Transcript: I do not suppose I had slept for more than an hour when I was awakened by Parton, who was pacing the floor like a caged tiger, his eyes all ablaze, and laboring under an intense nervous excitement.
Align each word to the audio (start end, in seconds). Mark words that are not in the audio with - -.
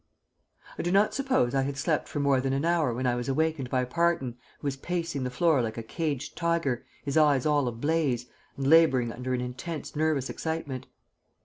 I 0.79 0.81
do 0.81 0.91
not 0.91 1.13
suppose 1.13 1.53
I 1.53 1.61
had 1.61 1.77
slept 1.77 2.07
for 2.09 2.19
more 2.19 2.41
than 2.41 2.53
an 2.53 2.65
hour 2.65 2.91
when 2.91 3.05
I 3.05 3.13
was 3.13 3.29
awakened 3.29 3.69
by 3.69 3.85
Parton, 3.85 4.35
who 4.59 4.65
was 4.65 4.75
pacing 4.75 5.23
the 5.23 5.29
floor 5.29 5.61
like 5.61 5.77
a 5.77 5.83
caged 5.83 6.35
tiger, 6.35 6.83
his 7.03 7.17
eyes 7.17 7.45
all 7.45 7.67
ablaze, 7.67 8.25
and 8.57 8.65
laboring 8.65 9.11
under 9.11 9.35
an 9.35 9.41
intense 9.41 9.95
nervous 9.95 10.27
excitement. 10.27 10.87